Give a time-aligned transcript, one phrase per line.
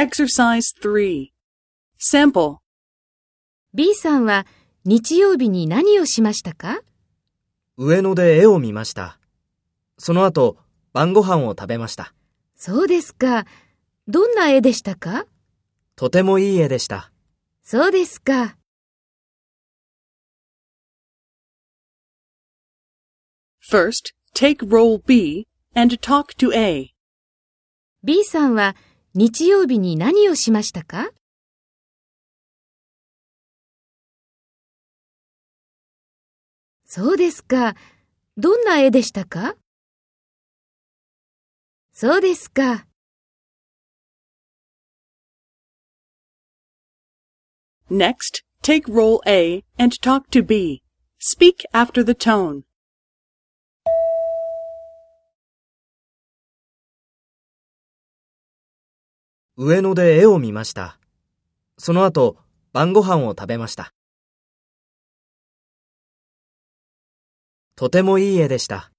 [0.00, 1.28] Exercise 3.
[1.98, 2.56] Sample.
[3.74, 4.46] B さんは
[4.86, 6.80] 日曜日に何をしましたか？
[7.76, 9.18] 上野で絵を見ました。
[9.98, 10.56] その後、
[10.94, 12.14] 晩ご飯を食べました。
[12.56, 13.44] そうですか。
[14.08, 15.26] どんな絵でしたか？
[15.96, 17.12] とてもいい絵でした。
[17.62, 18.56] そうですか。
[23.70, 26.94] First, take role B and talk to A.
[28.02, 28.74] B さんは
[29.12, 31.10] 日曜日に何をしましたか
[36.84, 37.74] そうですか。
[38.36, 39.56] どんな絵でしたか
[41.92, 42.86] そうですか。
[47.90, 50.82] Next, take role A and talk to B.
[51.18, 52.62] Speak after the tone.
[59.62, 60.98] 上野で絵を見ました。
[61.76, 62.38] その後、
[62.72, 63.92] 晩ご飯を食べました。
[67.76, 68.89] とてもいい絵でした。